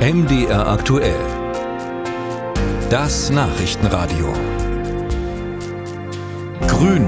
MDR 0.00 0.66
aktuell. 0.66 1.20
Das 2.88 3.28
Nachrichtenradio. 3.28 4.32
Grün 6.66 7.04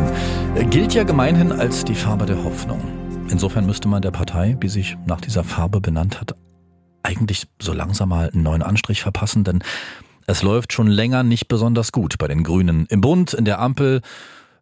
gilt 0.69 0.93
ja 0.93 1.03
gemeinhin 1.03 1.53
als 1.53 1.87
die 1.87 1.95
Farbe 1.95 2.27
der 2.27 2.45
Hoffnung. 2.45 2.83
Insofern 3.31 3.65
müsste 3.65 3.89
man 3.89 4.03
der 4.03 4.11
Partei, 4.11 4.59
die 4.63 4.69
sich 4.69 4.99
nach 5.07 5.23
dieser 5.23 5.43
Farbe 5.43 5.81
benannt 5.81 6.21
hat, 6.21 6.37
eigentlich 7.03 7.47
so 7.63 7.73
langsam 7.73 8.11
mal 8.11 8.29
einen 8.29 8.43
neuen 8.43 8.63
Anstrich 8.63 9.01
verpassen, 9.01 9.43
denn 9.43 9.65
es 10.27 10.43
läuft 10.43 10.75
schon 10.75 10.87
länger 10.87 11.23
nicht 11.23 11.49
besonders 11.49 11.93
gut 11.93 12.19
bei 12.19 12.29
den 12.29 12.43
Grünen. 12.43 12.85
Im 12.91 13.01
Bund, 13.01 13.33
in 13.33 13.47
der 13.47 13.59
Ampel, 13.59 14.03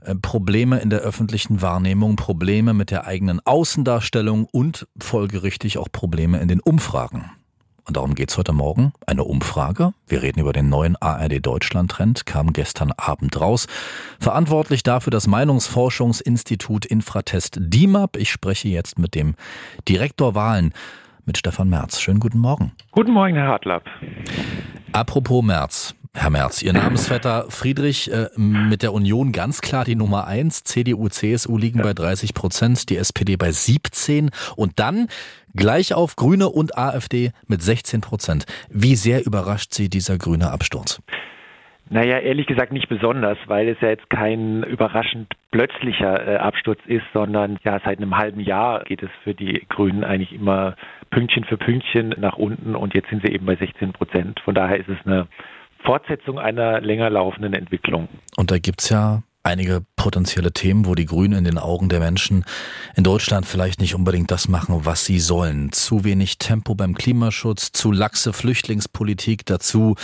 äh, 0.02 0.14
Probleme 0.14 0.78
in 0.78 0.88
der 0.88 1.00
öffentlichen 1.00 1.62
Wahrnehmung, 1.62 2.14
Probleme 2.14 2.74
mit 2.74 2.92
der 2.92 3.08
eigenen 3.08 3.40
Außendarstellung 3.44 4.46
und 4.52 4.86
folgerichtig 5.00 5.78
auch 5.78 5.88
Probleme 5.90 6.38
in 6.38 6.46
den 6.46 6.60
Umfragen. 6.60 7.32
Und 7.86 7.96
darum 7.96 8.14
geht's 8.14 8.36
heute 8.38 8.52
Morgen. 8.52 8.92
Eine 9.06 9.24
Umfrage. 9.24 9.92
Wir 10.06 10.22
reden 10.22 10.40
über 10.40 10.52
den 10.52 10.68
neuen 10.68 10.96
ARD 10.96 11.44
Deutschland 11.44 11.90
Trend, 11.90 12.26
kam 12.26 12.52
gestern 12.52 12.92
Abend 12.92 13.40
raus. 13.40 13.66
Verantwortlich 14.18 14.82
dafür 14.82 15.10
das 15.10 15.26
Meinungsforschungsinstitut 15.26 16.86
Infratest 16.86 17.58
DIMAP. 17.60 18.16
Ich 18.16 18.30
spreche 18.30 18.68
jetzt 18.68 18.98
mit 18.98 19.14
dem 19.14 19.34
Direktor 19.88 20.34
Wahlen, 20.34 20.72
mit 21.26 21.38
Stefan 21.38 21.68
Merz. 21.68 22.00
Schönen 22.00 22.20
guten 22.20 22.38
Morgen. 22.38 22.72
Guten 22.92 23.12
Morgen, 23.12 23.34
Herr 23.34 23.48
Hartlapp. 23.48 23.84
Apropos 24.92 25.44
Merz. 25.44 25.94
Herr 26.12 26.30
Merz, 26.30 26.60
Ihr 26.60 26.72
Namensvetter 26.72 27.44
Friedrich 27.50 28.12
äh, 28.12 28.26
mit 28.36 28.82
der 28.82 28.92
Union 28.92 29.30
ganz 29.30 29.60
klar 29.60 29.84
die 29.84 29.94
Nummer 29.94 30.26
eins. 30.26 30.64
CDU, 30.64 31.08
CSU 31.08 31.56
liegen 31.56 31.82
bei 31.82 31.92
30 31.94 32.34
Prozent, 32.34 32.90
die 32.90 32.96
SPD 32.96 33.36
bei 33.36 33.52
17 33.52 34.30
und 34.56 34.80
dann 34.80 35.06
gleich 35.54 35.94
auf 35.94 36.16
Grüne 36.16 36.48
und 36.48 36.76
AfD 36.76 37.30
mit 37.46 37.62
16 37.62 38.00
Prozent. 38.00 38.46
Wie 38.68 38.96
sehr 38.96 39.24
überrascht 39.24 39.72
Sie 39.72 39.88
dieser 39.88 40.18
grüne 40.18 40.50
Absturz? 40.50 41.00
Naja, 41.90 42.18
ehrlich 42.18 42.46
gesagt 42.46 42.72
nicht 42.72 42.88
besonders, 42.88 43.38
weil 43.46 43.68
es 43.68 43.80
ja 43.80 43.90
jetzt 43.90 44.10
kein 44.10 44.64
überraschend 44.64 45.32
plötzlicher 45.52 46.26
äh, 46.26 46.36
Absturz 46.38 46.80
ist, 46.86 47.06
sondern 47.12 47.58
ja 47.62 47.80
seit 47.84 47.98
einem 47.98 48.16
halben 48.16 48.40
Jahr 48.40 48.82
geht 48.82 49.04
es 49.04 49.10
für 49.22 49.34
die 49.34 49.64
Grünen 49.68 50.02
eigentlich 50.02 50.32
immer 50.32 50.74
Pünktchen 51.10 51.44
für 51.44 51.56
Pünktchen 51.56 52.14
nach 52.18 52.36
unten 52.36 52.74
und 52.74 52.94
jetzt 52.94 53.10
sind 53.10 53.24
sie 53.24 53.32
eben 53.32 53.46
bei 53.46 53.54
16 53.54 53.92
Prozent. 53.92 54.40
Von 54.40 54.56
daher 54.56 54.78
ist 54.78 54.88
es 54.88 54.98
eine 55.04 55.28
Fortsetzung 55.84 56.38
einer 56.38 56.80
länger 56.80 57.10
laufenden 57.10 57.54
Entwicklung. 57.54 58.08
Und 58.36 58.50
da 58.50 58.58
gibt's 58.58 58.90
ja 58.90 59.22
einige 59.42 59.82
potenzielle 59.96 60.52
Themen, 60.52 60.86
wo 60.86 60.94
die 60.94 61.06
Grünen 61.06 61.38
in 61.38 61.44
den 61.44 61.58
Augen 61.58 61.88
der 61.88 62.00
Menschen 62.00 62.44
in 62.96 63.04
Deutschland 63.04 63.46
vielleicht 63.46 63.80
nicht 63.80 63.94
unbedingt 63.94 64.30
das 64.30 64.48
machen, 64.48 64.84
was 64.84 65.04
sie 65.04 65.18
sollen. 65.18 65.72
Zu 65.72 66.04
wenig 66.04 66.38
Tempo 66.38 66.74
beim 66.74 66.94
Klimaschutz, 66.94 67.72
zu 67.72 67.92
laxe 67.92 68.32
Flüchtlingspolitik, 68.32 69.46
dazu 69.46 69.96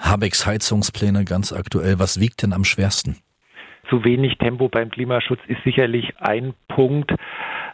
Habecks 0.00 0.46
Heizungspläne 0.46 1.24
ganz 1.24 1.52
aktuell. 1.52 1.98
Was 1.98 2.20
wiegt 2.20 2.42
denn 2.42 2.52
am 2.52 2.64
schwersten? 2.64 3.16
Zu 3.90 4.04
wenig 4.04 4.38
Tempo 4.38 4.68
beim 4.68 4.90
Klimaschutz 4.90 5.40
ist 5.48 5.62
sicherlich 5.64 6.16
ein 6.18 6.54
Punkt 6.68 7.12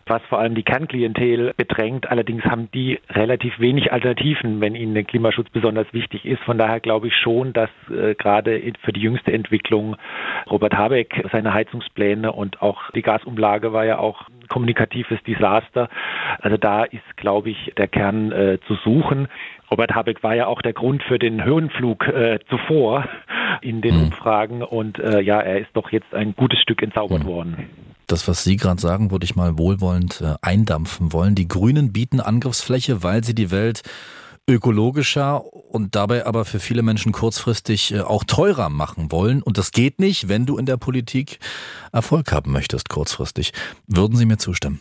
was 0.06 0.22
vor 0.28 0.38
allem 0.38 0.54
die 0.54 0.62
Kernklientel 0.62 1.52
bedrängt. 1.56 2.08
Allerdings 2.08 2.44
haben 2.44 2.70
die 2.72 3.00
relativ 3.10 3.58
wenig 3.58 3.92
Alternativen, 3.92 4.60
wenn 4.60 4.74
ihnen 4.74 4.94
der 4.94 5.04
Klimaschutz 5.04 5.50
besonders 5.50 5.92
wichtig 5.92 6.24
ist. 6.24 6.42
Von 6.44 6.58
daher 6.58 6.80
glaube 6.80 7.08
ich 7.08 7.16
schon, 7.16 7.52
dass 7.52 7.70
äh, 7.90 8.14
gerade 8.14 8.60
für 8.82 8.92
die 8.92 9.00
jüngste 9.00 9.32
Entwicklung 9.32 9.96
Robert 10.48 10.74
Habeck 10.74 11.26
seine 11.32 11.52
Heizungspläne 11.52 12.32
und 12.32 12.62
auch 12.62 12.90
die 12.92 13.02
Gasumlage 13.02 13.72
war 13.72 13.84
ja 13.84 13.98
auch 13.98 14.28
ein 14.28 14.46
kommunikatives 14.48 15.22
Desaster. 15.24 15.88
Also 16.40 16.56
da 16.56 16.84
ist, 16.84 17.16
glaube 17.16 17.50
ich, 17.50 17.72
der 17.76 17.88
Kern 17.88 18.30
äh, 18.30 18.58
zu 18.66 18.74
suchen. 18.74 19.28
Robert 19.70 19.94
Habeck 19.94 20.22
war 20.22 20.36
ja 20.36 20.46
auch 20.46 20.62
der 20.62 20.72
Grund 20.72 21.02
für 21.02 21.18
den 21.18 21.44
Höhenflug 21.44 22.06
äh, 22.06 22.38
zuvor 22.48 23.08
in 23.60 23.80
den 23.80 23.96
mhm. 23.96 24.04
Umfragen 24.04 24.62
und 24.62 24.98
äh, 25.00 25.20
ja, 25.20 25.40
er 25.40 25.58
ist 25.58 25.70
doch 25.74 25.90
jetzt 25.90 26.14
ein 26.14 26.36
gutes 26.36 26.60
Stück 26.60 26.82
entzaubert 26.82 27.24
mhm. 27.24 27.28
worden. 27.28 27.85
Das, 28.06 28.28
was 28.28 28.44
Sie 28.44 28.56
gerade 28.56 28.80
sagen, 28.80 29.10
würde 29.10 29.24
ich 29.24 29.34
mal 29.34 29.58
wohlwollend 29.58 30.20
äh, 30.20 30.34
eindampfen 30.40 31.12
wollen. 31.12 31.34
Die 31.34 31.48
Grünen 31.48 31.92
bieten 31.92 32.20
Angriffsfläche, 32.20 33.02
weil 33.02 33.24
sie 33.24 33.34
die 33.34 33.50
Welt 33.50 33.82
ökologischer 34.48 35.44
und 35.44 35.96
dabei 35.96 36.24
aber 36.24 36.44
für 36.44 36.60
viele 36.60 36.82
Menschen 36.82 37.10
kurzfristig 37.10 37.92
äh, 37.92 38.00
auch 38.00 38.22
teurer 38.24 38.68
machen 38.68 39.10
wollen. 39.10 39.42
Und 39.42 39.58
das 39.58 39.72
geht 39.72 39.98
nicht, 39.98 40.28
wenn 40.28 40.46
du 40.46 40.56
in 40.56 40.66
der 40.66 40.76
Politik 40.76 41.40
Erfolg 41.92 42.30
haben 42.30 42.52
möchtest, 42.52 42.88
kurzfristig. 42.88 43.52
Würden 43.88 44.16
Sie 44.16 44.26
mir 44.26 44.38
zustimmen? 44.38 44.80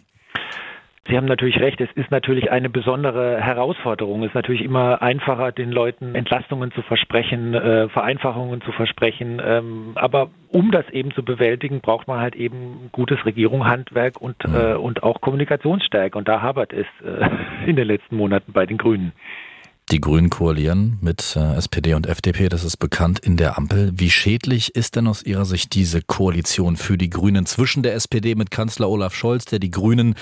Sie 1.08 1.16
haben 1.18 1.26
natürlich 1.26 1.60
recht, 1.60 1.80
es 1.82 1.90
ist 1.94 2.10
natürlich 2.10 2.52
eine 2.52 2.68
besondere 2.68 3.40
Herausforderung. 3.40 4.24
Es 4.24 4.30
ist 4.30 4.36
natürlich 4.36 4.64
immer 4.64 5.04
einfacher, 5.04 5.52
den 5.52 5.72
Leuten 5.72 6.16
Entlastungen 6.16 6.72
zu 6.72 6.82
versprechen, 6.82 7.54
äh, 7.54 7.90
Vereinfachungen 7.90 8.62
zu 8.62 8.72
versprechen. 8.72 9.40
Ähm, 9.46 9.92
aber 9.94 10.32
um 10.50 10.72
das 10.72 10.90
eben 10.90 11.12
zu 11.12 11.24
bewältigen, 11.24 11.82
braucht 11.82 12.08
man 12.08 12.20
halt 12.20 12.36
eben 12.36 12.90
gutes 12.92 13.24
Regierungshandwerk 13.24 14.20
und, 14.20 14.48
mhm. 14.48 14.56
äh, 14.56 14.74
und 14.74 15.04
auch 15.04 15.22
Kommunikationsstärke. 15.22 16.18
Und 16.18 16.28
da 16.28 16.42
habert 16.42 16.74
es 16.74 16.88
äh, 17.06 17.30
in 17.68 17.76
den 17.76 17.88
letzten 17.88 18.16
Monaten 18.16 18.52
bei 18.52 18.66
den 18.66 18.78
Grünen. 18.78 19.12
Die 19.92 20.02
Grünen 20.02 20.32
koalieren 20.32 20.98
mit 21.00 21.36
äh, 21.36 21.58
SPD 21.58 21.94
und 21.94 22.08
FDP, 22.08 22.50
das 22.50 22.64
ist 22.64 22.78
bekannt 22.78 23.20
in 23.20 23.38
der 23.38 23.56
Ampel. 23.56 23.92
Wie 23.94 24.10
schädlich 24.10 24.76
ist 24.76 24.96
denn 24.96 25.06
aus 25.06 25.22
Ihrer 25.24 25.46
Sicht 25.46 25.76
diese 25.76 26.02
Koalition 26.02 26.76
für 26.76 26.98
die 26.98 27.12
Grünen 27.12 27.46
zwischen 27.46 27.84
der 27.84 27.94
SPD 27.94 28.34
mit 28.34 28.50
Kanzler 28.50 28.90
Olaf 28.90 29.14
Scholz, 29.14 29.46
der 29.46 29.60
die 29.60 29.70
Grünen 29.70 30.16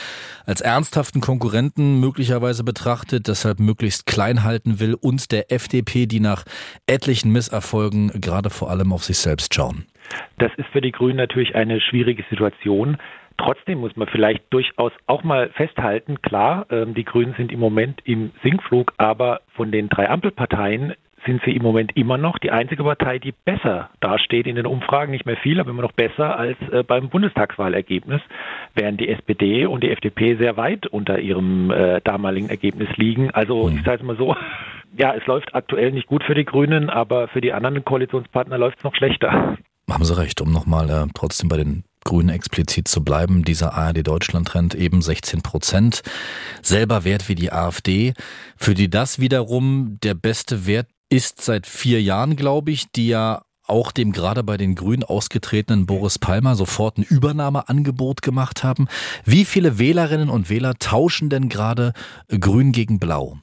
als 0.45 0.59
ernsthaften 0.59 1.21
Konkurrenten 1.21 2.01
möglicherweise 2.01 2.65
betrachtet, 2.65 3.29
deshalb 3.29 3.61
möglichst 3.61 4.05
klein 4.05 4.43
halten 4.43 4.81
will, 4.81 4.95
und 4.95 5.31
der 5.31 5.49
FDP, 5.49 6.07
die 6.07 6.19
nach 6.19 6.43
etlichen 6.85 7.31
Misserfolgen 7.31 8.11
gerade 8.19 8.49
vor 8.49 8.69
allem 8.69 8.91
auf 8.91 9.05
sich 9.05 9.17
selbst 9.17 9.53
schauen? 9.53 9.85
Das 10.39 10.51
ist 10.57 10.67
für 10.73 10.81
die 10.81 10.91
Grünen 10.91 11.15
natürlich 11.15 11.55
eine 11.55 11.79
schwierige 11.79 12.25
Situation. 12.29 12.97
Trotzdem 13.43 13.79
muss 13.79 13.95
man 13.97 14.07
vielleicht 14.07 14.41
durchaus 14.51 14.93
auch 15.05 15.23
mal 15.23 15.49
festhalten, 15.49 16.21
klar, 16.21 16.65
ähm, 16.69 16.93
die 16.93 17.03
Grünen 17.03 17.33
sind 17.35 17.51
im 17.51 17.59
Moment 17.59 17.99
im 18.05 18.31
Sinkflug, 18.41 18.93
aber 18.97 19.41
von 19.55 19.69
den 19.69 19.89
drei 19.89 20.09
Ampelparteien 20.09 20.93
sind 21.25 21.41
sie 21.43 21.51
im 21.51 21.61
Moment 21.61 21.91
immer 21.95 22.17
noch 22.17 22.37
die 22.37 22.51
einzige 22.51 22.83
Partei, 22.83 23.19
die 23.19 23.33
besser 23.33 23.89
dasteht 23.99 24.47
in 24.47 24.55
den 24.55 24.65
Umfragen, 24.65 25.11
nicht 25.11 25.25
mehr 25.25 25.35
viel, 25.35 25.59
aber 25.59 25.71
immer 25.71 25.81
noch 25.81 25.91
besser 25.91 26.37
als 26.37 26.57
äh, 26.71 26.83
beim 26.83 27.09
Bundestagswahlergebnis, 27.09 28.21
während 28.75 29.01
die 29.01 29.09
SPD 29.09 29.65
und 29.65 29.83
die 29.83 29.91
FDP 29.91 30.35
sehr 30.35 30.55
weit 30.55 30.87
unter 30.87 31.19
ihrem 31.19 31.69
äh, 31.69 31.99
damaligen 32.01 32.49
Ergebnis 32.49 32.89
liegen. 32.95 33.31
Also 33.31 33.67
mhm. 33.67 33.77
ich 33.77 33.83
sage 33.83 33.97
es 33.97 34.03
mal 34.03 34.17
so, 34.17 34.35
ja, 34.97 35.13
es 35.15 35.25
läuft 35.25 35.53
aktuell 35.53 35.91
nicht 35.91 36.07
gut 36.07 36.23
für 36.23 36.35
die 36.35 36.45
Grünen, 36.45 36.89
aber 36.89 37.27
für 37.27 37.41
die 37.41 37.51
anderen 37.51 37.83
Koalitionspartner 37.83 38.57
läuft 38.57 38.77
es 38.77 38.83
noch 38.85 38.95
schlechter. 38.95 39.57
Haben 39.89 40.05
Sie 40.05 40.17
recht, 40.17 40.39
um 40.39 40.51
nochmal 40.51 40.89
äh, 40.89 41.07
trotzdem 41.13 41.49
bei 41.49 41.57
den 41.57 41.83
Grünen 42.03 42.29
explizit 42.29 42.87
zu 42.87 43.03
bleiben, 43.03 43.43
dieser 43.43 43.73
ARD-Deutschland-Trend 43.73 44.75
eben 44.75 45.01
16 45.01 45.41
Prozent. 45.41 46.01
Selber 46.61 47.03
Wert 47.03 47.29
wie 47.29 47.35
die 47.35 47.51
AfD, 47.51 48.13
für 48.57 48.73
die 48.73 48.89
das 48.89 49.19
wiederum 49.19 49.97
der 50.03 50.13
beste 50.13 50.65
Wert 50.65 50.87
ist 51.09 51.41
seit 51.41 51.67
vier 51.67 52.01
Jahren, 52.01 52.35
glaube 52.35 52.71
ich, 52.71 52.91
die 52.91 53.07
ja 53.07 53.43
auch 53.65 53.91
dem 53.91 54.11
gerade 54.11 54.43
bei 54.43 54.57
den 54.57 54.75
Grünen 54.75 55.03
ausgetretenen 55.03 55.85
Boris 55.85 56.19
Palmer 56.19 56.55
sofort 56.55 56.97
ein 56.97 57.03
Übernahmeangebot 57.03 58.21
gemacht 58.21 58.63
haben. 58.63 58.87
Wie 59.23 59.45
viele 59.45 59.79
Wählerinnen 59.79 60.29
und 60.29 60.49
Wähler 60.49 60.75
tauschen 60.79 61.29
denn 61.29 61.49
gerade 61.49 61.93
Grün 62.27 62.71
gegen 62.71 62.99
Blau? 62.99 63.37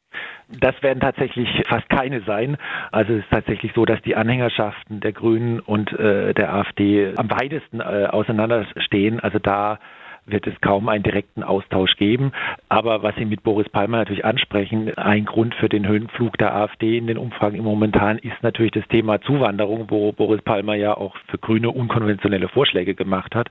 Das 0.58 0.82
werden 0.82 1.00
tatsächlich 1.00 1.48
fast 1.68 1.88
keine 1.88 2.22
sein. 2.22 2.56
Also 2.90 3.12
es 3.14 3.20
ist 3.20 3.30
tatsächlich 3.30 3.72
so, 3.74 3.84
dass 3.84 4.02
die 4.02 4.16
Anhängerschaften 4.16 5.00
der 5.00 5.12
Grünen 5.12 5.60
und 5.60 5.92
äh, 5.92 6.34
der 6.34 6.52
AfD 6.52 7.12
am 7.16 7.30
weitesten 7.30 7.80
äh, 7.80 8.08
auseinanderstehen. 8.10 9.20
Also 9.20 9.38
da 9.38 9.78
wird 10.26 10.46
es 10.46 10.60
kaum 10.60 10.88
einen 10.88 11.02
direkten 11.02 11.42
Austausch 11.42 11.96
geben. 11.96 12.32
Aber 12.68 13.02
was 13.02 13.14
Sie 13.16 13.24
mit 13.24 13.42
Boris 13.42 13.68
Palmer 13.68 13.98
natürlich 13.98 14.24
ansprechen, 14.24 14.96
ein 14.96 15.24
Grund 15.24 15.54
für 15.54 15.68
den 15.68 15.86
Höhenflug 15.86 16.36
der 16.38 16.54
AfD 16.54 16.98
in 16.98 17.06
den 17.06 17.18
Umfragen 17.18 17.56
im 17.56 17.64
Momentan 17.64 18.18
ist 18.18 18.42
natürlich 18.42 18.72
das 18.72 18.86
Thema 18.88 19.20
Zuwanderung, 19.20 19.86
wo 19.88 20.12
Boris 20.12 20.42
Palmer 20.42 20.74
ja 20.74 20.96
auch 20.96 21.16
für 21.28 21.38
Grüne 21.38 21.70
unkonventionelle 21.70 22.48
Vorschläge 22.48 22.94
gemacht 22.94 23.34
hat. 23.34 23.48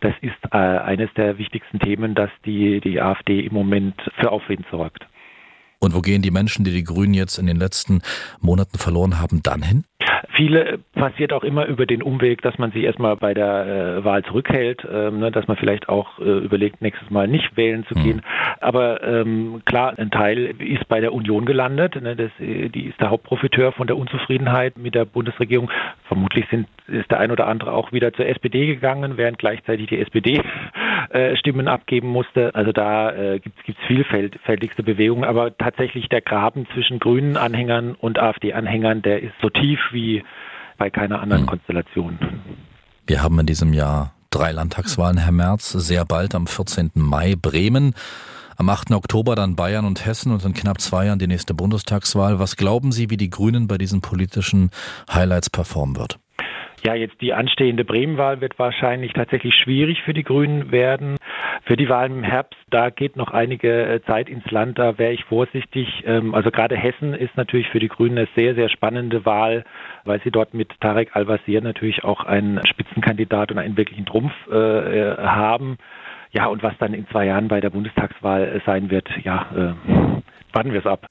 Das 0.00 0.14
ist 0.20 0.36
äh, 0.52 0.56
eines 0.56 1.12
der 1.14 1.38
wichtigsten 1.38 1.78
Themen, 1.78 2.14
dass 2.14 2.30
die, 2.44 2.80
die 2.80 3.00
AfD 3.00 3.40
im 3.40 3.54
Moment 3.54 3.94
für 4.18 4.30
Aufwind 4.30 4.64
sorgt. 4.70 5.07
Und 5.80 5.94
wo 5.94 6.00
gehen 6.00 6.22
die 6.22 6.30
Menschen, 6.30 6.64
die 6.64 6.72
die 6.72 6.84
Grünen 6.84 7.14
jetzt 7.14 7.38
in 7.38 7.46
den 7.46 7.56
letzten 7.56 8.02
Monaten 8.40 8.78
verloren 8.78 9.20
haben, 9.20 9.42
dann 9.42 9.62
hin? 9.62 9.84
Viele 10.34 10.78
passiert 10.94 11.32
auch 11.32 11.42
immer 11.42 11.66
über 11.66 11.84
den 11.84 12.02
Umweg, 12.02 12.42
dass 12.42 12.58
man 12.58 12.70
sich 12.70 12.84
erstmal 12.84 13.16
bei 13.16 13.34
der 13.34 13.98
äh, 13.98 14.04
Wahl 14.04 14.22
zurückhält, 14.24 14.86
ähm, 14.90 15.18
ne, 15.18 15.32
dass 15.32 15.48
man 15.48 15.56
vielleicht 15.56 15.88
auch 15.88 16.18
äh, 16.20 16.38
überlegt, 16.38 16.80
nächstes 16.80 17.10
Mal 17.10 17.26
nicht 17.26 17.56
wählen 17.56 17.84
zu 17.86 17.94
hm. 17.94 18.02
gehen. 18.02 18.16
Mhm. 18.16 18.22
Aber 18.60 19.02
ähm, 19.02 19.62
klar, 19.64 19.98
ein 19.98 20.10
Teil 20.10 20.54
ist 20.60 20.86
bei 20.88 21.00
der 21.00 21.12
Union 21.12 21.44
gelandet. 21.44 22.00
Ne, 22.00 22.14
das, 22.14 22.30
äh, 22.38 22.68
die 22.68 22.86
ist 22.86 23.00
der 23.00 23.10
Hauptprofiteur 23.10 23.72
von 23.72 23.86
der 23.86 23.96
Unzufriedenheit 23.96 24.78
mit 24.78 24.94
der 24.94 25.04
Bundesregierung. 25.04 25.70
Vermutlich 26.06 26.46
sind, 26.50 26.68
ist 26.86 27.10
der 27.10 27.18
ein 27.18 27.32
oder 27.32 27.48
andere 27.48 27.72
auch 27.72 27.92
wieder 27.92 28.12
zur 28.12 28.26
SPD 28.26 28.66
gegangen, 28.66 29.16
während 29.16 29.38
gleichzeitig 29.38 29.88
die 29.88 29.98
SPD 29.98 30.40
äh, 31.10 31.36
Stimmen 31.36 31.68
abgeben 31.68 32.08
musste. 32.08 32.54
Also 32.54 32.72
da 32.72 33.12
äh, 33.12 33.40
gibt 33.40 33.58
es 33.66 33.74
vielfältigste 33.86 34.82
Bewegungen, 34.82 35.24
aber 35.24 35.56
tatsächlich 35.56 36.08
der 36.08 36.20
Graben 36.20 36.66
zwischen 36.74 36.98
grünen 36.98 37.36
Anhängern 37.36 37.94
und 37.94 38.18
AfD-Anhängern, 38.18 39.02
der 39.02 39.22
ist 39.22 39.34
so 39.40 39.50
tief 39.50 39.80
wie 39.92 40.22
bei 40.76 40.90
keiner 40.90 41.20
anderen 41.20 41.42
hm. 41.42 41.48
Konstellation. 41.48 42.18
Wir 43.06 43.22
haben 43.22 43.38
in 43.40 43.46
diesem 43.46 43.72
Jahr 43.72 44.12
drei 44.30 44.52
Landtagswahlen, 44.52 45.18
Herr 45.18 45.32
Merz, 45.32 45.70
sehr 45.70 46.04
bald 46.04 46.34
am 46.34 46.46
14. 46.46 46.90
Mai 46.94 47.34
Bremen. 47.40 47.94
Am 48.56 48.68
8. 48.68 48.90
Oktober 48.90 49.36
dann 49.36 49.54
Bayern 49.54 49.84
und 49.84 50.04
Hessen 50.04 50.32
und 50.32 50.44
in 50.44 50.52
knapp 50.52 50.80
zwei 50.80 51.06
Jahren 51.06 51.20
die 51.20 51.28
nächste 51.28 51.54
Bundestagswahl. 51.54 52.40
Was 52.40 52.56
glauben 52.56 52.90
Sie, 52.90 53.08
wie 53.08 53.16
die 53.16 53.30
Grünen 53.30 53.68
bei 53.68 53.78
diesen 53.78 54.00
politischen 54.00 54.70
Highlights 55.08 55.48
performen 55.48 55.96
wird? 55.96 56.18
Ja, 56.84 56.94
jetzt 56.94 57.20
die 57.20 57.32
anstehende 57.32 57.84
Bremenwahl 57.84 58.40
wird 58.40 58.58
wahrscheinlich 58.58 59.12
tatsächlich 59.12 59.54
schwierig 59.54 60.02
für 60.02 60.14
die 60.14 60.22
Grünen 60.22 60.70
werden. 60.70 61.16
Für 61.64 61.76
die 61.76 61.88
Wahlen 61.88 62.18
im 62.18 62.22
Herbst, 62.22 62.58
da 62.70 62.90
geht 62.90 63.16
noch 63.16 63.32
einige 63.32 63.86
äh, 63.86 64.02
Zeit 64.04 64.28
ins 64.28 64.48
Land, 64.50 64.78
da 64.78 64.96
wäre 64.96 65.12
ich 65.12 65.24
vorsichtig. 65.24 66.04
Ähm, 66.06 66.34
also 66.34 66.50
gerade 66.50 66.76
Hessen 66.76 67.14
ist 67.14 67.36
natürlich 67.36 67.68
für 67.68 67.80
die 67.80 67.88
Grünen 67.88 68.18
eine 68.18 68.28
sehr, 68.36 68.54
sehr 68.54 68.68
spannende 68.68 69.26
Wahl, 69.26 69.64
weil 70.04 70.20
sie 70.22 70.30
dort 70.30 70.54
mit 70.54 70.70
Tarek 70.80 71.14
Al-Wazir 71.14 71.60
natürlich 71.60 72.04
auch 72.04 72.24
einen 72.24 72.64
Spitzenkandidat 72.66 73.50
und 73.50 73.58
einen 73.58 73.76
wirklichen 73.76 74.06
Trumpf 74.06 74.32
äh, 74.50 74.56
äh, 74.56 75.16
haben. 75.18 75.78
Ja, 76.30 76.46
und 76.46 76.62
was 76.62 76.76
dann 76.78 76.94
in 76.94 77.08
zwei 77.08 77.26
Jahren 77.26 77.48
bei 77.48 77.60
der 77.60 77.70
Bundestagswahl 77.70 78.62
sein 78.64 78.90
wird, 78.90 79.08
ja, 79.24 79.46
äh, 79.54 79.74
warten 80.52 80.72
wir 80.72 80.80
es 80.80 80.86
ab. 80.86 81.06